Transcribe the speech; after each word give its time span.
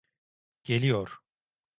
Geliyor. 0.63 1.21